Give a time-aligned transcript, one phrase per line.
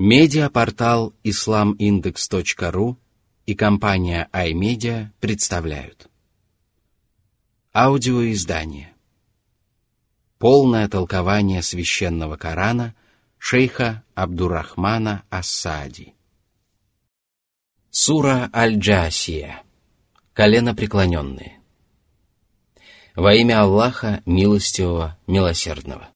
[0.00, 2.96] Медиапортал islamindex.ru
[3.46, 6.08] и компания iMedia представляют.
[7.74, 8.94] Аудиоиздание.
[10.38, 12.94] Полное толкование священного Корана
[13.38, 16.14] шейха Абдурахмана Ассади.
[17.90, 19.64] Сура Аль-Джасия.
[20.32, 21.58] Колено преклоненные
[23.16, 26.08] Во имя Аллаха, милостивого, милосердного.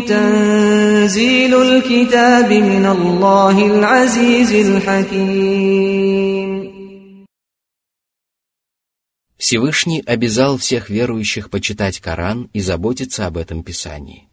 [0.00, 5.94] تنزيل الكتاب من الله العزيز الحكيم
[9.36, 14.26] Всевышний обязал всех верующих почитать Коран и заботиться об этом Писании.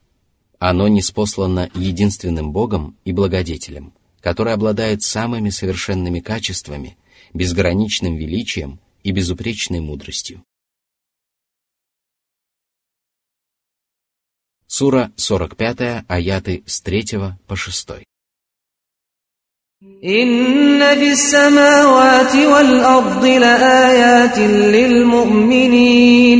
[0.60, 6.98] Оно неспослано единственным Богом и Благодетелем, который обладает самыми совершенными качествами,
[7.34, 10.44] безграничным величием и безупречной мудростью.
[14.68, 18.04] Сура 45, аяты с 3 по 6.
[20.04, 24.38] إن في السماوات والأرض لآيات
[24.76, 26.40] للمؤمنين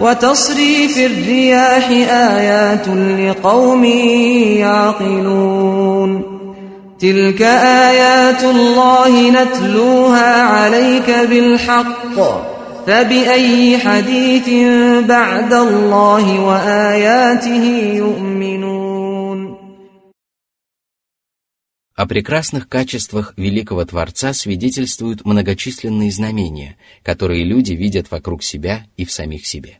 [0.00, 3.84] وتصريف الرياح آيات لقوم
[4.64, 6.22] يعقلون
[7.00, 12.16] تلك آيات الله نتلوها عليك بالحق
[12.86, 14.48] فبأي حديث
[15.06, 17.64] بعد الله وآياته
[17.94, 18.72] يؤمنون
[21.94, 29.12] О прекрасных качествах великого Творца свидетельствуют многочисленные знамения, которые люди видят вокруг себя и в
[29.12, 29.78] самих себе.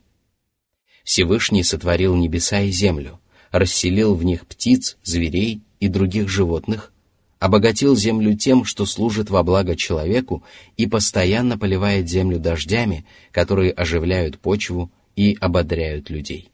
[1.08, 3.18] Всевышний сотворил небеса и землю,
[3.50, 6.92] расселил в них птиц, зверей и других животных,
[7.38, 10.44] обогатил землю тем, что служит во благо человеку
[10.76, 16.50] и постоянно поливает землю дождями, которые оживляют почву и ободряют людей.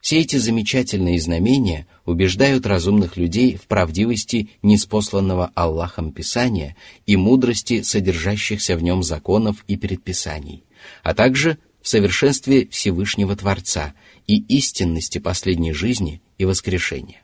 [0.00, 6.74] Все эти замечательные знамения убеждают разумных людей в правдивости неспосланного Аллахом Писания
[7.06, 10.64] и мудрости содержащихся в нем законов и предписаний,
[11.04, 13.92] а также в совершенстве Всевышнего Творца
[14.26, 17.20] и истинности последней жизни и воскрешения.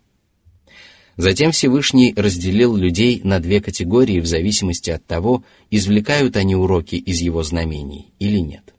[1.16, 7.22] Затем Всевышний разделил людей на две категории в зависимости от того, извлекают они уроки из
[7.22, 8.74] его знамений или нет.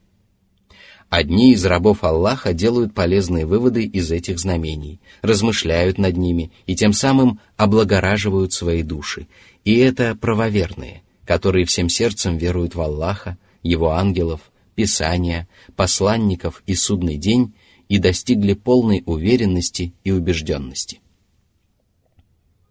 [1.10, 6.92] Одни из рабов Аллаха делают полезные выводы из этих знамений, размышляют над ними и тем
[6.92, 9.26] самым облагораживают свои души.
[9.64, 17.16] И это правоверные, которые всем сердцем веруют в Аллаха, Его ангелов, Писания, посланников и судный
[17.16, 17.54] день
[17.88, 21.00] и достигли полной уверенности и убежденности.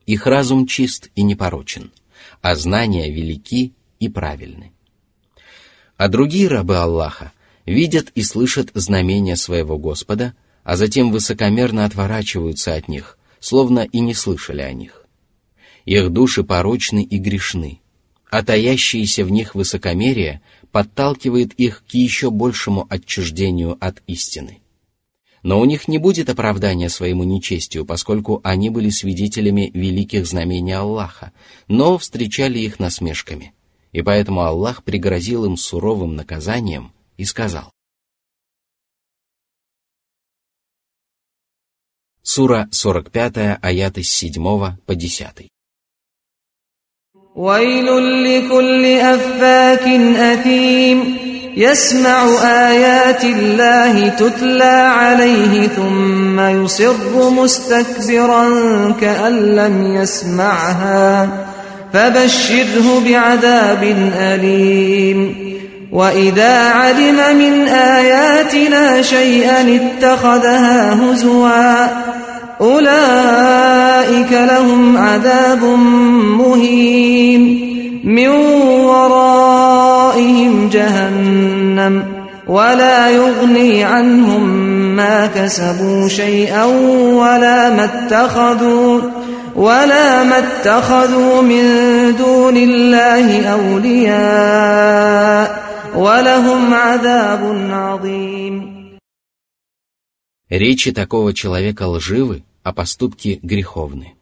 [0.06, 1.92] Их разум чист и непорочен,
[2.42, 4.72] а знания велики и правильны.
[5.98, 7.32] А другие рабы Аллаха
[7.66, 10.34] видят и слышат знамения своего Господа,
[10.64, 15.06] а затем высокомерно отворачиваются от них, словно и не слышали о них.
[15.86, 17.82] Их души порочны и грешны,
[18.30, 20.42] а таящееся в них высокомерие
[20.72, 24.62] подталкивает их к еще большему отчуждению от истины.
[25.44, 31.32] Но у них не будет оправдания своему нечестию, поскольку они были свидетелями великих знамений Аллаха,
[31.68, 33.54] но встречали их насмешками.
[33.92, 37.72] И поэтому Аллах пригрозил им суровым наказанием и сказал.
[42.22, 45.50] Сура 45, аяты с 7 по 10.
[47.36, 47.86] ويل
[48.24, 49.88] لكل أفاك
[50.20, 51.18] أثيم.
[51.58, 58.50] يسمع آيات الله تتلى عليه ثم يصر مستكبرا
[59.02, 61.30] كأن لم يسمعها.
[61.94, 65.52] فبشره بعذاب أليم.
[65.92, 72.11] وإذا علم من آياتنا شيئا اتخذها هزوا
[72.61, 75.65] أولئك لهم عذاب
[76.39, 77.43] مهين
[78.05, 78.29] من
[78.87, 82.05] ورائهم جهنم
[82.47, 84.49] ولا يغني عنهم
[84.97, 89.01] ما كسبوا شيئا ولا ما اتخذوا
[89.57, 91.63] ولا ما اتخذوا من
[92.17, 94.87] دون الله أولياء
[95.97, 98.77] ولهم عذاب عظيم
[100.49, 104.14] Речи такого человека лживы, а поступки греховны.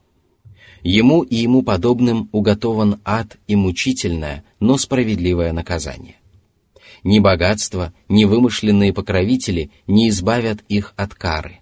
[0.82, 6.16] Ему и ему подобным уготован ад и мучительное, но справедливое наказание.
[7.04, 11.60] Ни богатство, ни вымышленные покровители не избавят их от кары.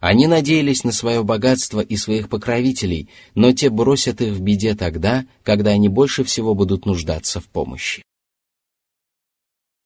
[0.00, 5.26] Они надеялись на свое богатство и своих покровителей, но те бросят их в беде тогда,
[5.42, 8.02] когда они больше всего будут нуждаться в помощи.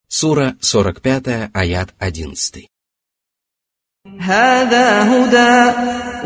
[0.07, 2.69] Сура 45, аят 11.
[4.20, 5.78] هذا هدى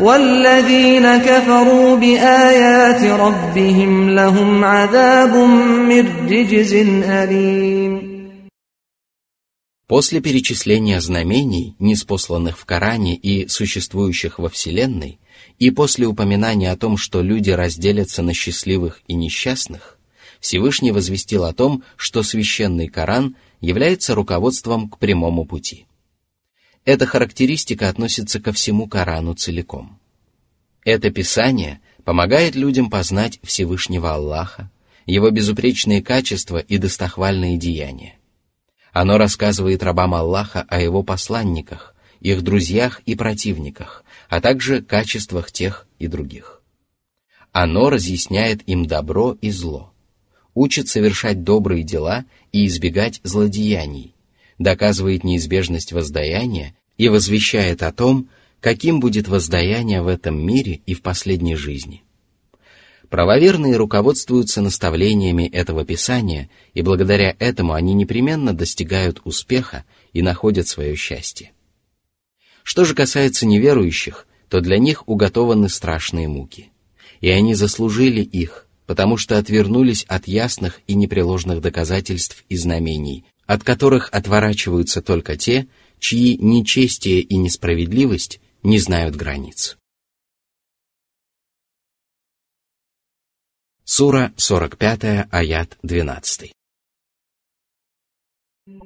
[0.04, 5.34] والذين كفروا بآيات ربهم لهم عذاب
[5.88, 6.72] من رجز
[7.04, 8.14] أليم
[9.86, 15.18] После перечисления знамений, неспосланных в Коране и существующих во Вселенной,
[15.58, 19.98] и после упоминания о том, что люди разделятся на счастливых и несчастных,
[20.40, 25.86] Всевышний возвестил о том, что священный Коран является руководством к прямому пути.–
[26.85, 29.99] эта характеристика относится ко всему Корану целиком.
[30.83, 34.71] Это Писание помогает людям познать Всевышнего Аллаха,
[35.05, 38.15] его безупречные качества и достохвальные деяния.
[38.91, 45.87] Оно рассказывает рабам Аллаха о его посланниках, их друзьях и противниках, а также качествах тех
[45.99, 46.61] и других.
[47.51, 49.93] Оно разъясняет им добро и зло,
[50.53, 54.13] учит совершать добрые дела и избегать злодеяний,
[54.59, 58.29] доказывает неизбежность воздаяния и возвещает о том,
[58.59, 62.03] каким будет воздаяние в этом мире и в последней жизни–
[63.09, 69.83] Правоверные руководствуются наставлениями этого Писания, и благодаря этому они непременно достигают успеха
[70.13, 71.51] и находят свое счастье.
[72.61, 76.69] Что же касается неверующих, то для них уготованы страшные муки.
[77.19, 83.62] И они заслужили их, потому что отвернулись от ясных и непреложных доказательств и знамений, от
[83.62, 85.68] которых отворачиваются только те,
[85.98, 89.76] чьи нечестие и несправедливость не знают границ.
[93.84, 96.52] Сура 45, аят 12.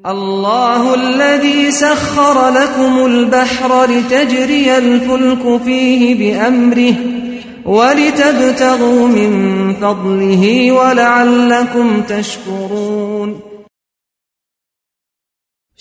[0.07, 6.95] الله الذي سخر لكم البحر لتجري الفلك فيه بأمره
[7.65, 9.33] ولتبتغوا من
[9.75, 13.41] فضله ولعلكم تشكرون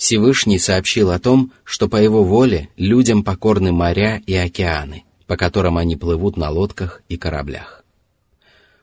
[0.03, 5.77] Всевышний сообщил о том, что по его воле людям покорны моря и океаны, по которым
[5.77, 7.85] они плывут на лодках и кораблях.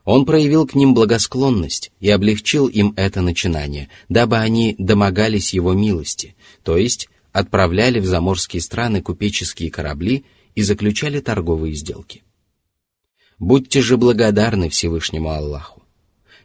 [0.07, 6.37] Он проявил к ним благосклонность и облегчил им это начинание, дабы они домогались его милости,
[6.65, 10.25] то есть отправляли в заморские страны купеческие корабли
[10.55, 12.23] и заключали торговые сделки.
[13.39, 15.83] Будьте же благодарны Всевышнему Аллаху.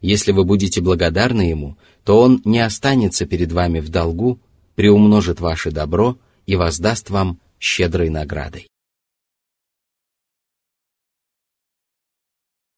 [0.02, 4.42] Если вы будете благодарны Ему, то Он не останется перед вами в долгу,
[4.75, 6.17] приумножит ваше добро
[6.47, 8.67] и воздаст вам щедрой наградой.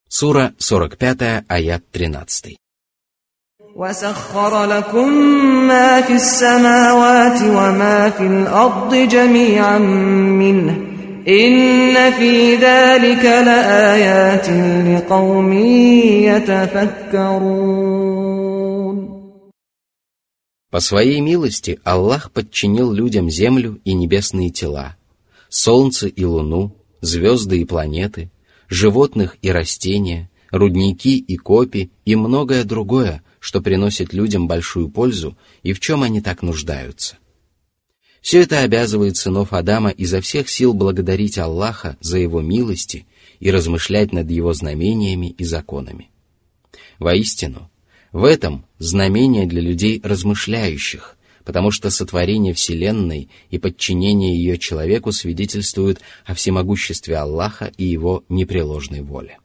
[0.08, 2.56] Сура 45, аят 13.
[3.76, 5.08] وسخر لكم
[5.68, 10.76] ما في السماوات وما في الأرض جميعا منه
[11.28, 14.48] إن في ذلك لآيات
[14.88, 15.52] لقوم
[17.12, 18.55] يتفكرون
[20.69, 24.97] по своей милости Аллах подчинил людям землю и небесные тела,
[25.49, 28.31] солнце и луну, звезды и планеты–
[28.69, 35.73] животных и растения, рудники и копи и многое другое, что приносит людям большую пользу и
[35.73, 37.17] в чем они так нуждаются.
[38.21, 43.05] Все это обязывает сынов Адама изо всех сил благодарить Аллаха за его милости
[43.39, 46.09] и размышлять над его знамениями и законами.
[46.99, 47.69] Воистину,
[48.17, 55.99] в этом знамение для людей размышляющих, потому что сотворение Вселенной и подчинение ее человеку свидетельствуют
[56.25, 59.37] о всемогуществе Аллаха и его непреложной воле.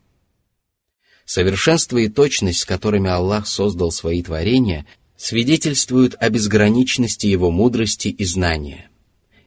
[1.26, 4.86] Совершенство и точность, с которыми Аллах создал свои творения,
[5.18, 8.88] свидетельствуют о безграничности его мудрости и знания.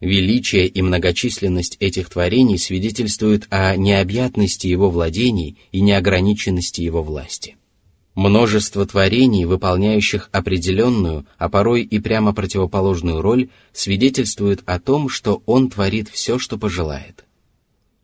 [0.01, 7.58] Величие и многочисленность этих творений свидетельствуют о необъятности его владений и неограниченности его власти–
[8.15, 15.69] Множество творений, выполняющих определенную, а порой и прямо противоположную роль, свидетельствует о том, что Он
[15.69, 17.25] творит все, что пожелает.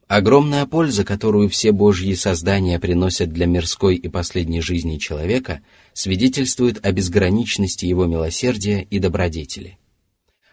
[0.10, 5.62] Огромная польза, которую все Божьи создания приносят для мирской и последней жизни человека,
[5.94, 9.78] свидетельствует о безграничности его милосердия и добродетели.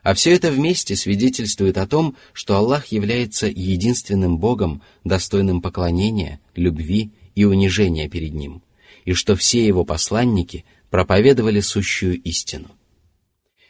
[0.05, 7.11] А все это вместе свидетельствует о том, что Аллах является единственным Богом, достойным поклонения, любви
[7.35, 8.63] и унижения перед Ним,
[9.09, 12.77] и что все Его посланники проповедовали сущую истину.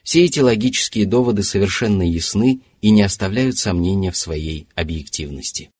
[0.02, 5.70] Все эти логические доводы совершенно ясны и не оставляют сомнения в своей объективности.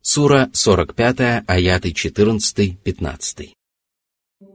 [0.00, 3.52] Сура 45, аяты 14-15.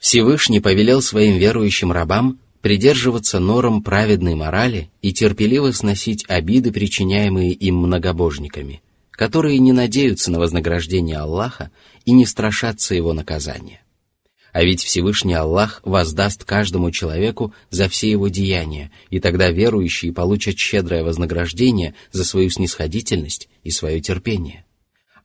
[0.00, 7.76] Всевышний повелел своим верующим рабам придерживаться норм праведной морали и терпеливо сносить обиды, причиняемые им
[7.76, 11.70] многобожниками, которые не надеются на вознаграждение Аллаха
[12.06, 13.82] и не страшатся его наказания.
[14.52, 20.58] А ведь Всевышний Аллах воздаст каждому человеку за все его деяния, и тогда верующие получат
[20.58, 24.64] щедрое вознаграждение за свою снисходительность и свое терпение.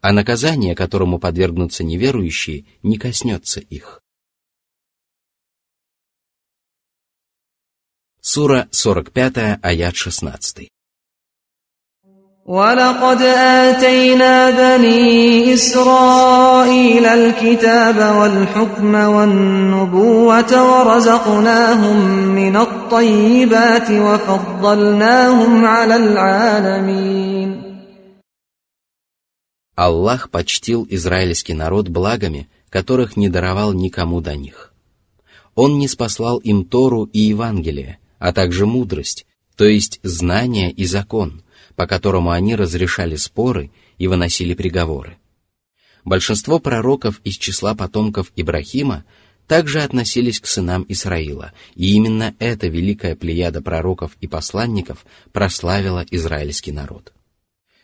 [0.01, 4.01] А наказание, которому подвергнутся неверующие, не коснется их.
[8.34, 10.68] Сура 45, аят 16.
[12.46, 21.96] ولقد آتينا بني إسرائيل الكتاب والحكم والنبوة ورزقناهم
[22.34, 27.70] من الطيبات وفضلناهم على العالمين
[29.76, 34.74] Аллах почтил израильский народ благами, которых не даровал никому до них.
[35.54, 41.43] Он не спаслал им Тору и Евангелие, а также мудрость, то есть знание и закон,
[41.75, 45.17] по которому они разрешали споры и выносили приговоры.
[46.03, 49.05] Большинство пророков из числа потомков Ибрахима
[49.47, 56.71] также относились к сынам Исраила, и именно эта великая плеяда пророков и посланников прославила израильский
[56.71, 57.13] народ.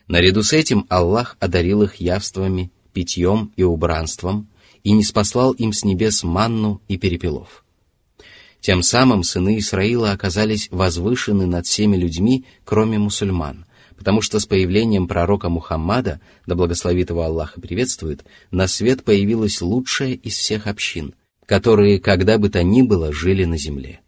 [0.08, 4.50] Наряду с этим Аллах одарил их явствами, питьем и убранством,
[4.84, 7.64] и не спаслал им с небес манну и перепелов.
[8.62, 13.66] Тем самым сыны Исраила оказались возвышены над всеми людьми, кроме мусульман,
[13.98, 20.14] потому что с появлением пророка Мухаммада, да благословит его Аллах приветствует, на свет появилась лучшая
[20.14, 21.16] из всех общин,
[21.48, 24.00] которые, когда бы то ни было, жили на земле.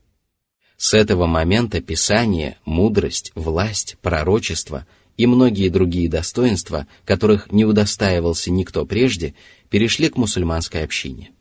[0.78, 4.86] С этого момента Писание, мудрость, власть, пророчество
[5.18, 9.34] и многие другие достоинства, которых не удостаивался никто прежде,
[9.70, 11.33] перешли к мусульманской общине.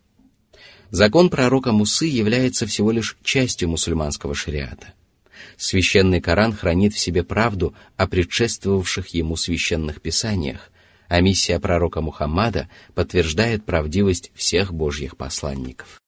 [0.91, 4.93] Закон пророка Мусы является всего лишь частью мусульманского шариата.
[5.57, 10.71] Священный Коран хранит в себе правду о предшествовавших ему священных писаниях,
[11.07, 16.01] а миссия пророка Мухаммада подтверждает правдивость всех божьих посланников.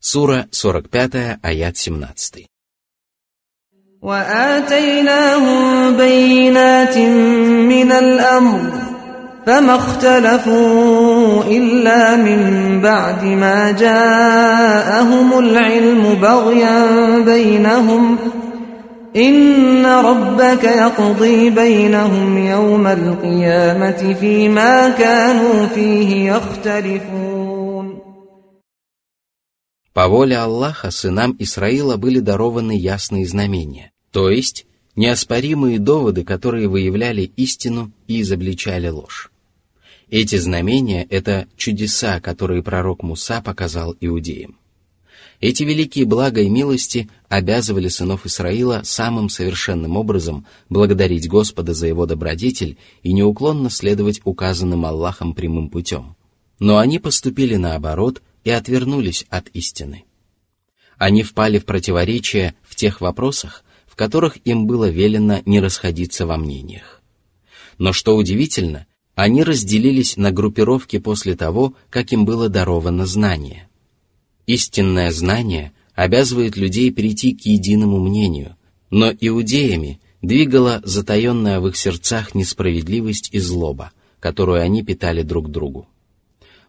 [0.00, 2.46] Сура 45, аят 17.
[4.04, 6.98] وآتيناهم بينات
[7.72, 8.87] من الأمر
[9.48, 12.40] فما اختلفوا إلا من
[12.80, 18.18] بعد ما جاءهم العلم بغيا بينهم
[19.16, 27.34] إن ربك يقضي بينهم يوم القيامة فيما كانوا فيه يختلفون
[29.94, 34.66] По воле Аллаха сынам Исраила были дарованы ясные знамения, то есть
[34.96, 39.30] неоспоримые доводы, которые выявляли истину и изобличали ложь.
[40.09, 44.57] Эти знамения— это чудеса, которые пророк Муса показал иудеям.
[45.39, 52.05] Эти великие блага и милости обязывали сынов Исраила самым совершенным образом благодарить Господа за его
[52.05, 56.15] добродетель и неуклонно следовать указанным Аллахом прямым путем.
[56.59, 60.03] Но они поступили наоборот и отвернулись от истины.
[60.97, 63.63] Они впали в противоречие в тех вопросах,
[63.99, 67.01] которых им было велено не расходиться во мнениях.
[67.77, 68.87] Но что удивительно,
[69.19, 73.67] они разделились на группировки после того, как им было даровано знание.
[74.47, 78.55] Истинное знание обязывает людей перейти к единому мнению,
[78.89, 85.89] но иудеями двигала затаенная в их сердцах несправедливость и злоба, которую они питали друг другу.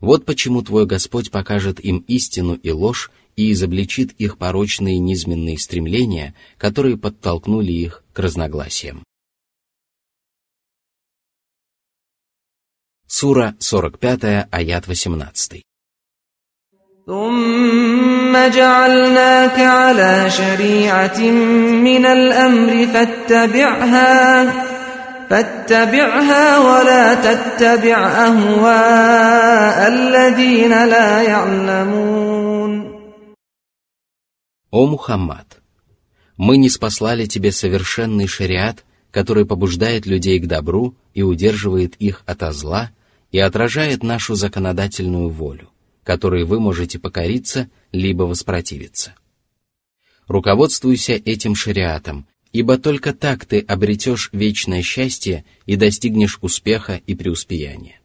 [0.00, 6.34] Вот почему твой Господь покажет им истину и ложь и изобличит их порочные низменные стремления,
[6.58, 9.04] которые подтолкнули их к разногласиям.
[13.09, 15.61] Сура 45, аят 18.
[17.07, 21.19] ثم جعلناك على شريعة
[21.87, 24.13] من الأمر فاتبعها
[25.29, 27.97] فاتبعها ولا تتبع
[28.27, 32.95] أهواء الذين لا يعلمون
[34.71, 35.61] О Мухаммад!
[36.37, 42.41] Мы не спаслали тебе совершенный шариат, который побуждает людей к добру и удерживает их от
[42.53, 42.91] зла
[43.30, 45.70] и отражает нашу законодательную волю
[46.02, 49.14] которой вы можете покориться либо воспротивиться.
[50.26, 58.00] Руководствуйся этим шариатом, ибо только так ты обретешь вечное счастье и достигнешь успеха и преуспеяния.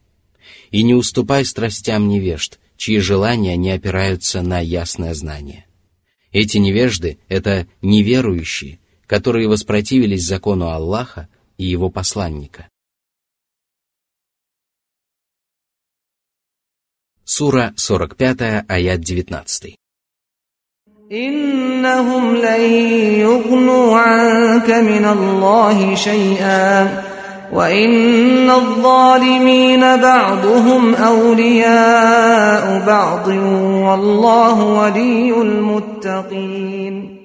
[0.70, 5.66] И не уступай страстям невежд, чьи желания не опираются на ясное знание.
[6.32, 12.68] Эти невежды— это неверующие, которые воспротивились закону Аллаха и его посланника.
[17.25, 19.75] Сура 45, аят 19.
[21.11, 22.61] إنهم لن
[23.19, 27.03] يغنوا عنك من الله شيئا
[27.51, 33.27] وإن الظالمين بعضهم أولياء بعض
[33.87, 37.21] والله ولي المتقين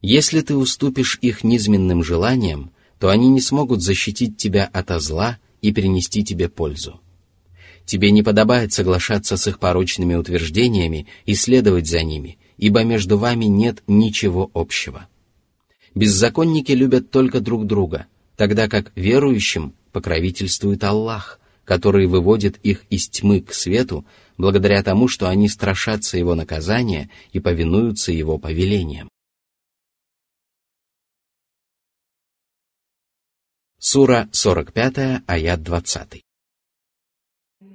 [0.00, 5.72] Если ты уступишь их низменным желаниям, то они не смогут защитить тебя от зла и
[5.72, 7.00] принести тебе пользу.
[7.85, 13.45] Тебе не подобает соглашаться с их порочными утверждениями и следовать за ними, ибо между вами
[13.45, 15.07] нет ничего общего.
[15.93, 23.41] Беззаконники любят только друг друга, тогда как верующим покровительствует Аллах, который выводит их из тьмы
[23.41, 24.05] к свету,
[24.37, 29.09] благодаря тому, что они страшатся Его наказания и повинуются Его повелениям.
[33.77, 36.23] Сура 45, аят 20.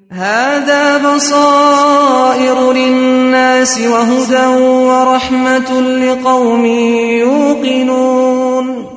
[0.10, 4.46] هذا بصائر للناس وهدى
[4.88, 6.66] ورحمة لقوم
[7.20, 8.94] يوقنون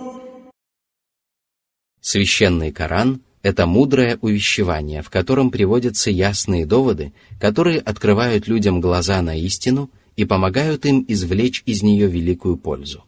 [2.01, 9.37] Священный Коран – это мудрое увещевание, в котором приводятся ясные доводы, которые открывают людям глаза на
[9.37, 13.05] истину и помогают им извлечь из нее великую пользу.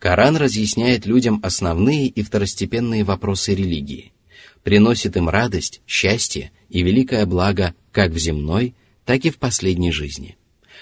[0.00, 4.12] Коран разъясняет людям основные и второстепенные вопросы религии,
[4.64, 8.75] приносит им радость, счастье и великое благо как в земной,
[9.05, 10.37] так и в последней жизни.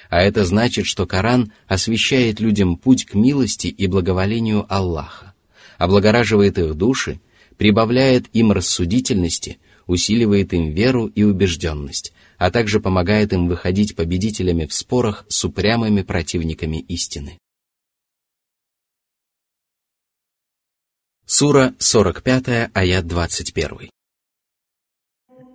[0.10, 5.34] А это значит, что Коран освещает людям путь к милости и благоволению Аллаха,
[5.78, 7.19] облагораживает их души,
[7.58, 14.74] прибавляет им рассудительности, усиливает им веру и убежденность, а также помогает им выходить победителями в
[14.74, 17.39] спорах с упрямыми противниками истины.
[21.26, 23.89] Сура 45, аят 21.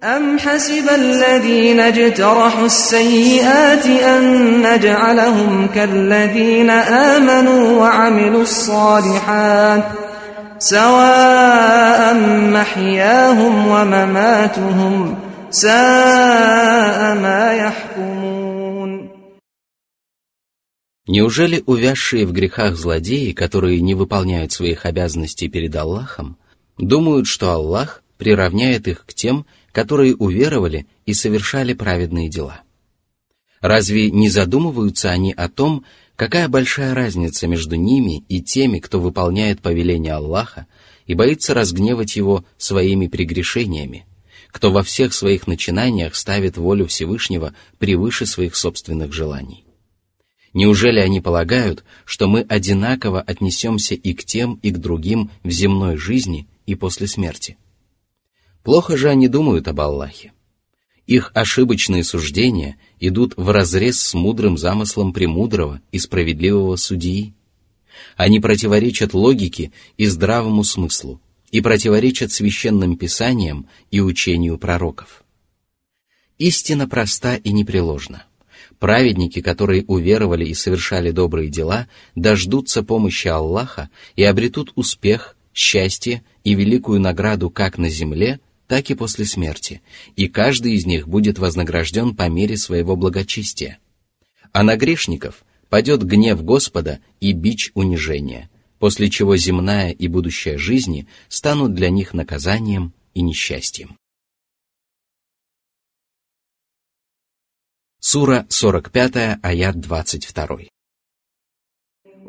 [0.04, 4.24] أم حسب الذين اجترحوا السيئات أن
[4.62, 9.84] نجعلهم كالذين آمنوا وعملوا الصالحات
[10.58, 12.14] سواء
[12.54, 15.18] محياهم ومماتهم
[15.50, 18.36] ساء ما يحكمون
[21.08, 26.38] Неужели увязшие в грехах злодеи, которые не выполняют своих обязанностей перед Аллахом,
[26.80, 32.63] думают, что Аллах приравняет их к тем, которые уверовали и совершали праведные дела.
[33.61, 35.85] Разве не задумываются они о том,
[36.17, 40.67] какая большая разница между ними и теми, кто выполняет повеление Аллаха
[41.07, 44.07] и боится разгневать его своими прегрешениями,
[44.51, 49.65] кто во всех своих начинаниях ставит волю Всевышнего превыше своих собственных желаний?
[50.53, 55.97] Неужели они полагают, что мы одинаково отнесемся и к тем, и к другим в земной
[55.97, 57.57] жизни и после смерти?
[58.63, 60.33] Плохо же они думают об Аллахе.
[61.07, 67.35] Их ошибочные суждения идут вразрез с мудрым замыслом премудрого и справедливого судьи.
[68.17, 71.21] Они противоречат логике и здравому смыслу,
[71.51, 75.25] и противоречат священным писаниям и учению пророков.
[76.39, 78.25] Истина проста и непреложна.
[78.79, 86.55] Праведники, которые уверовали и совершали добрые дела, дождутся помощи Аллаха и обретут успех, счастье и
[86.55, 89.83] великую награду как на земле, так и после смерти,
[90.15, 93.81] и каждый из них будет вознагражден по мере своего благочестия.
[94.53, 101.09] А на грешников падет гнев Господа и бич унижения, после чего земная и будущая жизни
[101.29, 103.97] станут для них наказанием и несчастьем.
[107.99, 110.69] Сура 45, аят 22.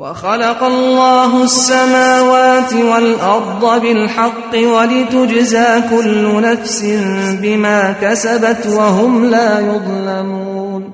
[0.00, 6.82] وخلق الله السماوات والأرض بالحق ولتجزى كل نفس
[7.42, 10.92] بما كسبت وهم لا يظلمون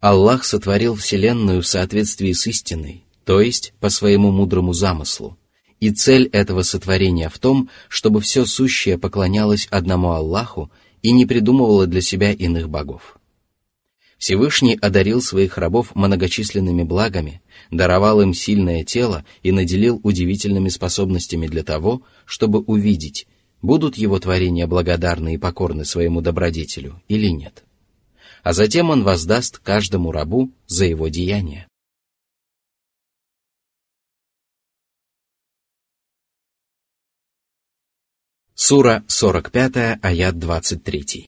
[0.00, 5.36] Аллах сотворил Вселенную в соответствии с истиной, то есть по своему мудрому замыслу.
[5.80, 10.70] И цель этого сотворения в том, чтобы все сущее поклонялось одному Аллаху
[11.02, 13.18] и не придумывало для себя иных богов.
[14.23, 21.61] Всевышний одарил своих рабов многочисленными благами, даровал им сильное тело и наделил удивительными способностями для
[21.61, 23.27] того, чтобы увидеть,
[23.61, 27.65] будут его творения благодарны и покорны своему добродетелю или нет
[28.43, 31.67] а затем он воздаст каждому рабу за его деяния.
[38.53, 41.27] Сура 45, аят 23.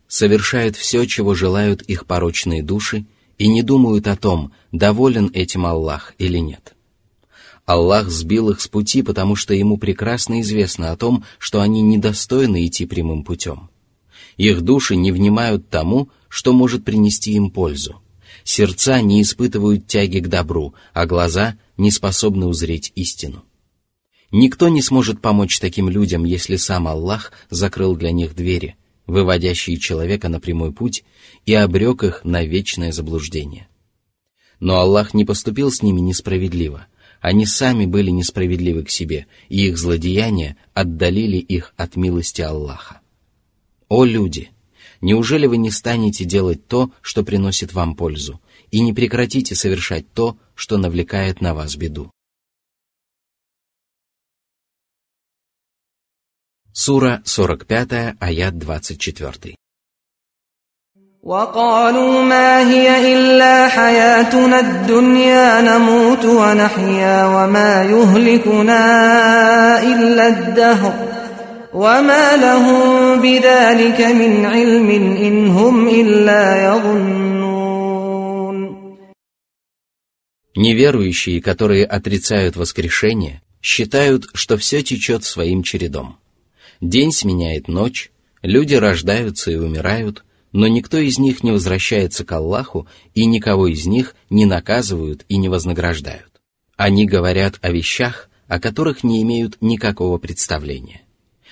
[0.11, 3.05] совершают все, чего желают их порочные души,
[3.37, 6.75] и не думают о том, доволен этим Аллах или нет.
[7.65, 12.67] Аллах сбил их с пути, потому что ему прекрасно известно о том, что они недостойны
[12.67, 13.69] идти прямым путем.
[14.35, 18.01] Их души не внимают тому, что может принести им пользу.
[18.43, 23.45] Сердца не испытывают тяги к добру, а глаза не способны узреть истину.
[24.29, 28.75] Никто не сможет помочь таким людям, если сам Аллах закрыл для них двери,
[29.11, 31.03] выводящие человека на прямой путь,
[31.45, 33.67] и обрек их на вечное заблуждение.
[34.61, 36.87] Но Аллах не поступил с ними несправедливо.
[37.19, 43.01] Они сами были несправедливы к себе, и их злодеяния отдалили их от милости Аллаха.
[43.89, 44.51] «О люди!
[45.01, 50.37] Неужели вы не станете делать то, что приносит вам пользу, и не прекратите совершать то,
[50.55, 52.11] что навлекает на вас беду?»
[56.78, 59.54] Сура 45, аят 24.
[61.22, 68.82] وقالوا ما هي إلا حياتنا الدنيا نموت ونحيا وما يهلكنا
[69.82, 70.94] إلا الدهر
[71.74, 77.26] وما لهم بذلك من علم إن هم إلا يظنون
[80.56, 86.16] Неверующие, которые отрицают воскрешение, считают, что все течет своим чередом.
[86.81, 92.87] День сменяет ночь, люди рождаются и умирают, но никто из них не возвращается к Аллаху
[93.13, 96.41] и никого из них не наказывают и не вознаграждают.
[96.75, 101.03] Они говорят о вещах, о которых не имеют никакого представления.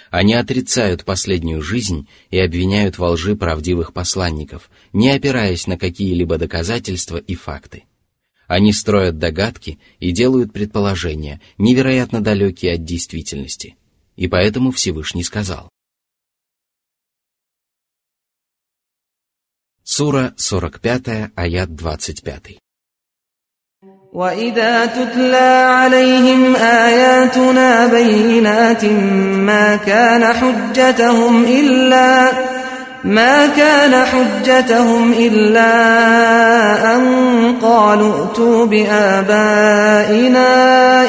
[0.10, 7.18] Они отрицают последнюю жизнь и обвиняют во лжи правдивых посланников, не опираясь на какие-либо доказательства
[7.18, 7.84] и факты.
[8.48, 13.76] Они строят догадки и делают предположения, невероятно далекие от действительности.
[14.19, 15.69] И поэтому Всевышний сказал.
[19.83, 22.59] Сура 45, аят 25.
[24.15, 28.85] وإذا تتلى عليهم آياتنا بينات
[29.49, 32.33] ما كان حجتهم إلا
[33.05, 35.71] ما كان حجتهم إلا
[36.97, 37.05] أن
[37.61, 40.51] قالوا ائتوا بآبائنا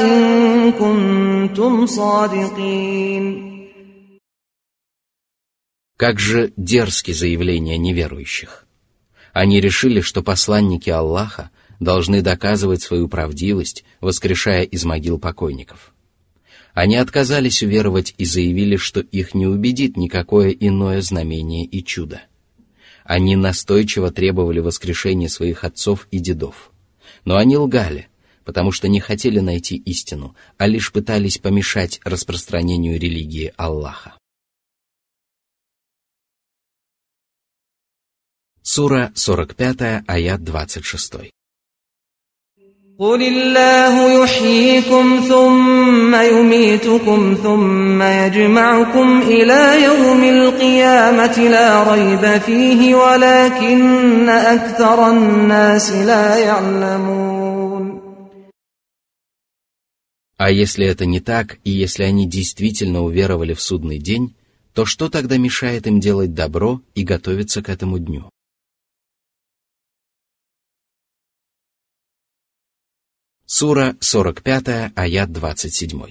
[0.01, 3.45] إن كنتم صادقين
[5.97, 8.65] Как же дерзки заявления неверующих.
[9.31, 15.93] Они решили, что посланники Аллаха должны доказывать свою правдивость, воскрешая из могил покойников.
[16.80, 22.22] они отказались уверовать и заявили, что их не убедит никакое иное знамение и чудо.
[23.04, 26.72] Они настойчиво требовали воскрешения своих отцов и дедов.
[27.26, 28.08] Но они лгали,
[28.46, 34.16] потому что не хотели найти истину, а лишь пытались помешать распространению религии Аллаха.
[38.62, 41.30] Сура 45, аят 26.
[42.99, 55.09] قل الله يحييكم ثم يميتكم ثم يجمعكم إلى يوم القيامة لا ريب فيه ولكن أكثر
[55.11, 57.95] الناس لا يعلمون
[60.37, 64.35] А если это не так, и если они действительно уверовали в судный день,
[64.73, 68.29] то что тогда мешает им делать добро и готовиться к этому дню?
[73.49, 76.09] Сура 45, аят 27.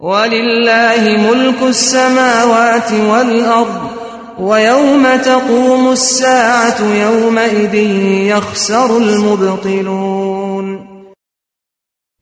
[0.00, 3.90] ولله ملك السماوات والأرض
[4.38, 7.74] ويوم تقوم الساعة يومئذ
[8.28, 10.94] يخسر المبطلون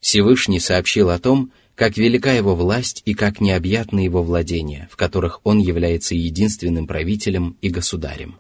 [0.01, 5.41] Всевышний сообщил о том, как велика его власть и как необъятны его владения, в которых
[5.45, 8.37] он является единственным правителем и государем.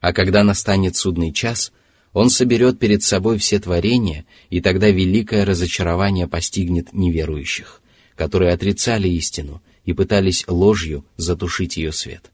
[0.00, 1.72] А когда настанет судный час,
[2.13, 7.81] он соберет перед собой все творения, и тогда великое разочарование постигнет неверующих,
[8.15, 12.31] которые отрицали истину и пытались ложью затушить ее свет.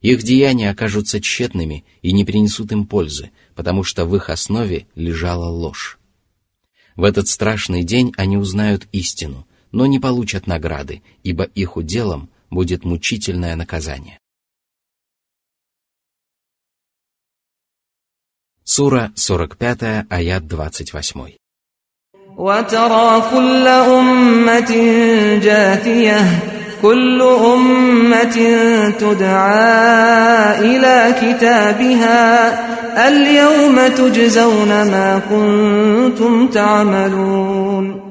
[0.00, 5.48] Их деяния окажутся тщетными и не принесут им пользы, потому что в их основе лежала
[5.48, 5.98] ложь.
[6.94, 12.84] В этот страшный день они узнают истину, но не получат награды, ибо их уделом будет
[12.84, 14.18] мучительное наказание.
[18.65, 21.35] Сура 45, аят 28.
[22.37, 24.71] وترى كل أمة
[25.43, 26.19] جاثية
[26.81, 28.37] كل أمة
[28.99, 32.27] تدعى إلى كتابها
[33.07, 38.01] اليوم تجزون ما كنتم تعملون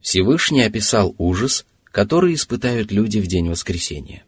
[0.00, 4.24] Всевышний описал ужас, который испытают люди в день воскресения.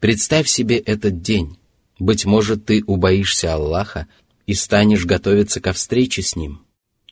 [0.00, 1.58] Представь себе этот день.
[1.99, 4.07] быть может, ты убоишься Аллаха
[4.45, 6.61] и станешь готовиться ко встрече с Ним.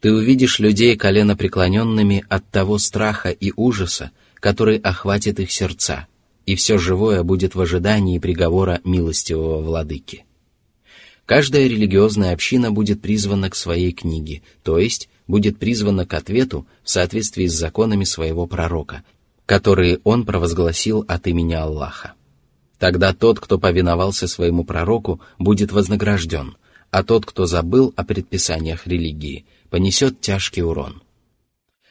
[0.01, 6.07] Ты увидишь людей коленопреклоненными от того страха и ужаса, который охватит их сердца,
[6.45, 10.25] и все живое будет в ожидании приговора милостивого владыки.
[11.25, 16.89] Каждая религиозная община будет призвана к своей книге, то есть будет призвана к ответу в
[16.91, 19.03] соответствии с законами своего пророка,
[19.47, 22.13] которые он провозгласил от имени Аллаха.
[22.85, 26.55] Тогда тот, кто повиновался своему пророку, будет вознагражден,
[26.91, 31.01] а тот, кто забыл о предписаниях религии, понесет тяжкий урон.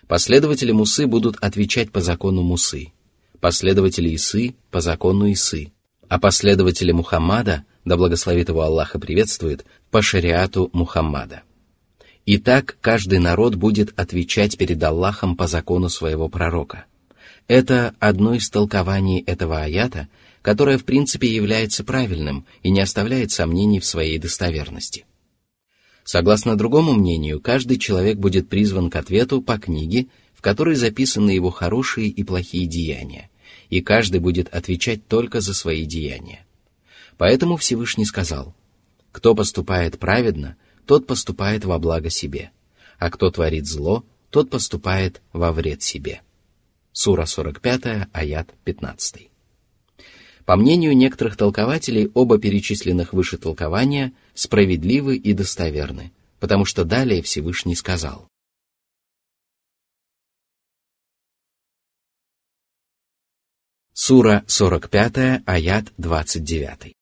[0.07, 2.93] Последователи Мусы будут отвечать по закону Мусы,
[3.41, 5.73] последователи Исы по закону Исы,
[6.09, 11.43] а последователи Мухаммада да благословит его Аллах и приветствует, по шариату Мухаммада.
[12.25, 16.85] И так каждый народ будет отвечать перед Аллахом по закону своего пророка.
[17.49, 20.09] Это одно из толкований этого аята,
[20.45, 25.07] которое в принципе является правильным и не оставляет сомнений в своей достоверности.
[26.05, 31.49] Согласно другому мнению, каждый человек будет призван к ответу по книге, в которой записаны его
[31.49, 33.31] хорошие и плохие деяния,
[33.71, 36.45] и каждый будет отвечать только за свои деяния.
[37.17, 38.55] Поэтому Всевышний сказал,
[39.13, 42.51] «Кто поступает праведно, тот поступает во благо себе,
[42.99, 46.21] а кто творит зло, тот поступает во вред себе».
[46.93, 49.31] Сура 45, аят 15.
[50.46, 57.76] По мнению некоторых толкователей, оба перечисленных выше толкования справедливы и достоверны, потому что далее Всевышний
[57.76, 58.28] сказал.
[63.94, 66.94] Сура 45, аят 29.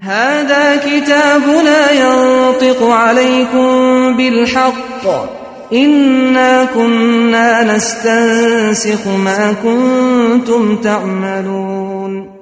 [0.00, 5.33] هذا كتابنا ينطق عليكم بالحق
[5.72, 12.40] إنا كنا نستنسخ ما كنتم تعملون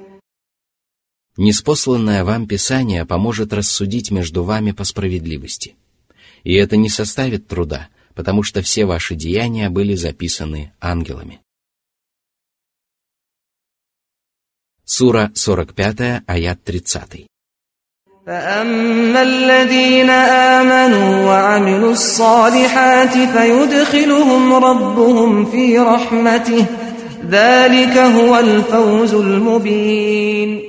[1.40, 5.76] Неспосланное вам Писание поможет рассудить между вами по справедливости.
[6.42, 11.40] И это не составит труда, потому что все ваши деяния были записаны ангелами.
[14.84, 17.28] Сура 45, аят 30.
[18.28, 20.10] فأما الذين
[20.60, 26.66] آمنوا وعملوا الصالحات فيدخلهم ربهم في رحمته
[27.24, 30.68] ذلك هو الفوز المبين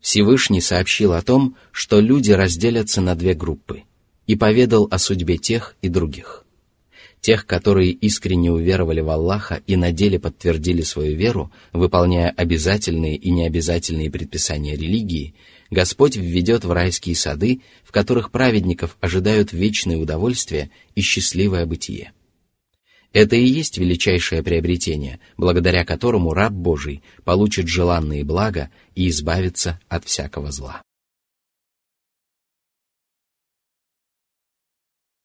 [0.00, 3.82] Всевышний сообщил о том, что люди разделятся на две группы,
[4.26, 6.46] и поведал о судьбе тех и других.
[7.20, 13.30] Тех, которые искренне уверовали в Аллаха и на деле подтвердили свою веру, выполняя обязательные и
[13.30, 21.01] необязательные предписания религии – Господь введет в райские сады, в которых праведников ожидают вечные удовольствия и
[21.01, 22.13] счастливое бытие.
[23.11, 30.05] Это и есть величайшее приобретение, благодаря которому раб Божий получит желанные блага и избавится от
[30.05, 30.81] всякого зла.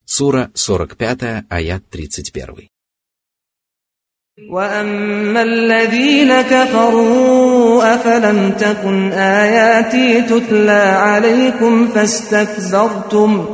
[0.04, 2.68] Сура 45, аят 31.
[4.49, 13.45] وأما الذين كفروا أفلم تكن آياتي تتلى عليكم فاستكبرتم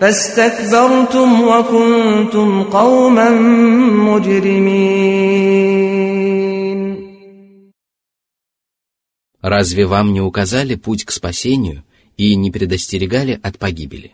[0.00, 3.30] فاستكبرتم وكنتم قوما
[4.08, 5.52] مجرمين
[9.42, 11.82] Разве вам не указали путь к спасению
[12.16, 14.12] и не предостерегали от погибели?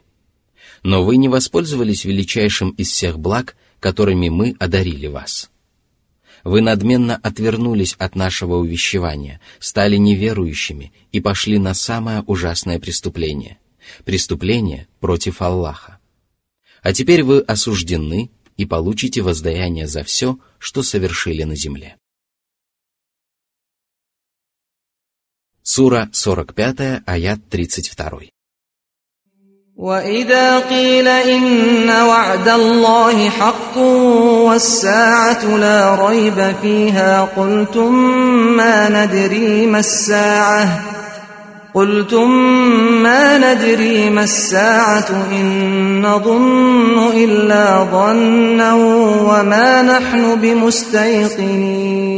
[0.82, 5.50] Но вы не воспользовались величайшим из всех благ, которыми мы одарили вас.
[6.43, 13.60] Вы надменно отвернулись от нашего увещевания, стали неверующими и пошли на самое ужасное преступление–
[14.06, 15.99] преступление против Аллаха.
[16.82, 21.95] А теперь вы осуждены и получите воздаяние за все, что совершили на земле.
[25.62, 28.32] Сура 45, аят 32.
[29.78, 33.78] وإذا قيل إن وعد الله حق
[34.48, 37.94] والساعة لا ريب فيها قلتم
[38.56, 40.82] ما ندري ما الساعة
[41.74, 42.30] قلتم
[43.02, 52.08] ما ندري ما الساعة إن نظن إلا ظنا وما نحن بمستيقنين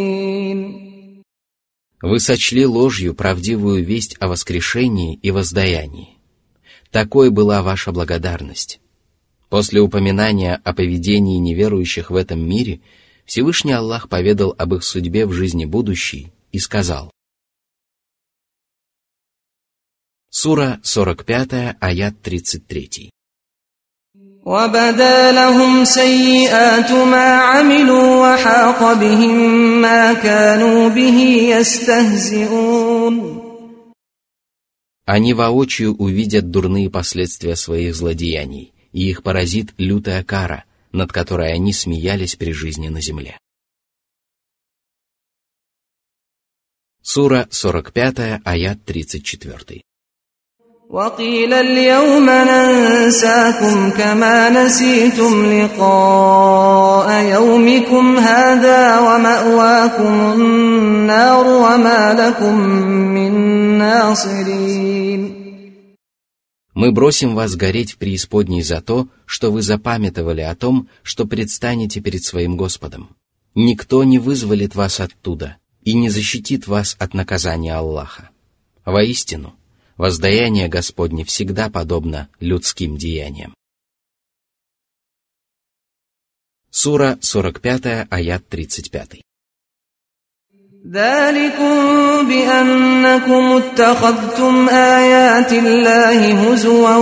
[2.03, 6.13] Вы сочли ложью правдивую весть о воскрешении и воздаянии.
[6.95, 8.81] Такой была ваша благодарность.
[9.49, 12.81] После упоминания о поведении неверующих в этом мире
[13.25, 17.11] Всевышний Аллах поведал об их судьбе в жизни будущей и сказал.
[20.31, 23.11] Сура 45, аят 33.
[24.47, 29.37] وبدا لهم سيئات ما عملوا وحاق بهم
[29.83, 31.19] ما كانوا به
[31.57, 33.44] يستهزئون
[35.06, 41.74] они воочию увидят дурные последствия своих злодеяний, и их поразит лютая кара, над которой они
[41.74, 43.38] смеялись при жизни на земле.
[47.04, 49.84] Сура 45, аят 34.
[50.89, 62.60] وقيل اليوم ننساكم كما نسيتم لقاء يومكم هذا ومأواكم النار وما لكم
[63.15, 63.32] من
[63.78, 65.45] ناصرين
[66.78, 72.02] Мы бросим вас гореть в преисподней за то, что вы запамятовали о том, что предстанете
[72.02, 73.15] перед своим Господом.
[73.56, 78.30] Никто не вызволит вас оттуда и не защитит вас от наказания Аллаха.
[78.86, 79.56] Воистину–
[79.97, 83.55] воздаяние Господне всегда подобно людским деяниям.
[86.71, 89.23] Сура 45, аят 35.
[90.93, 91.75] ذلكم
[92.29, 96.97] بأنكم اتخذتم آيات الله هزوا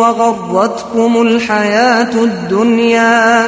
[0.00, 3.46] وغرتكم الحياة الدنيا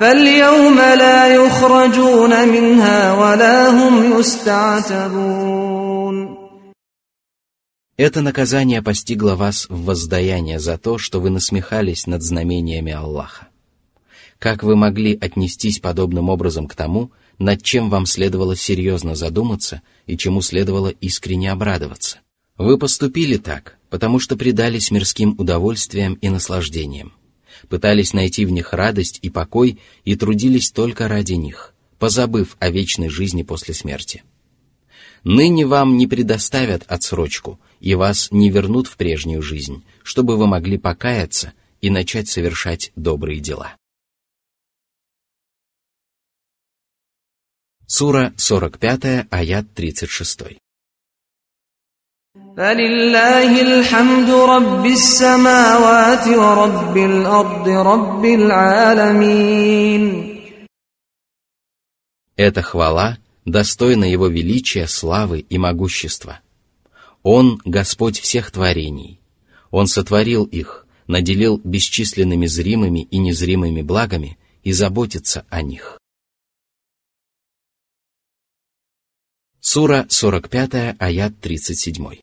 [0.00, 5.85] فاليوم لا يخرجون منها ولا هم يستعتبون
[7.97, 13.47] это наказание постигло вас в воздаяние за то, что вы насмехались над знамениями Аллаха.
[14.37, 20.15] Как вы могли отнестись подобным образом к тому, над чем вам следовало серьезно задуматься и
[20.15, 22.19] чему следовало искренне обрадоваться?
[22.55, 27.13] Вы поступили так, потому что предались мирским удовольствиям и наслаждениям,
[27.67, 33.09] пытались найти в них радость и покой и трудились только ради них, позабыв о вечной
[33.09, 34.23] жизни после смерти.
[35.23, 40.78] Ныне вам не предоставят отсрочку, и вас не вернут в прежнюю жизнь, чтобы вы могли
[40.78, 43.76] покаяться и начать совершать добрые дела.
[47.86, 50.58] Сура 45, аят 36.
[52.56, 60.04] فلله الحمد رب السماوات ورب الأرض رب العالمين
[62.36, 66.45] Эта хвала достойна Его величия, славы и могущества –
[67.22, 69.20] он – Господь всех творений.
[69.70, 75.98] Он сотворил их, наделил бесчисленными зримыми и незримыми благами и заботится о них.
[79.60, 82.20] Сура 45, аят 37.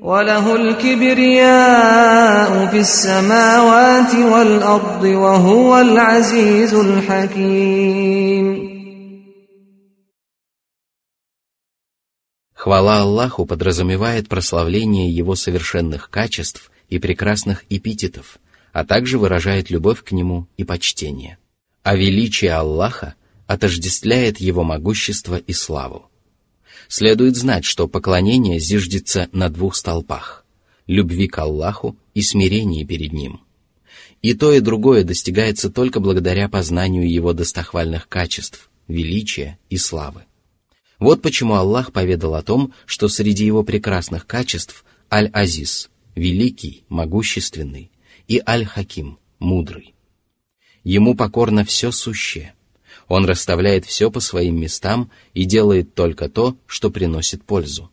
[0.00, 8.73] وله الكبرياء في السماوات والأرض وهو العزيز الحكيم
[12.65, 18.39] Хвала Аллаху подразумевает прославление Его совершенных качеств и прекрасных эпитетов,
[18.73, 21.37] а также выражает любовь к Нему и почтение.
[21.83, 23.13] А величие Аллаха
[23.45, 26.09] отождествляет Его могущество и славу.
[26.87, 30.43] Следует знать, что поклонение зиждется на двух столпах–
[30.87, 33.41] любви к Аллаху и смирении перед Ним.
[34.23, 40.23] И то, и другое достигается только благодаря познанию Его достохвальных качеств, величия и славы.
[40.99, 47.91] Вот почему Аллах поведал о том, что среди его прекрасных качеств Аль-Азиз– великий, могущественный,
[48.27, 49.93] и Аль-Хаким– мудрый.
[50.83, 52.53] Ему покорно все сущее.
[53.07, 57.91] Он расставляет все по своим местам и делает только то, что приносит пользу.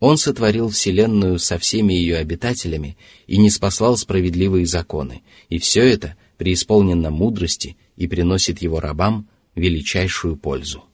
[0.00, 6.16] Он сотворил Вселенную со всеми ее обитателями и не спаслал справедливые законы, и все это
[6.36, 10.84] преисполнено мудрости и приносит его рабам величайшую пользу.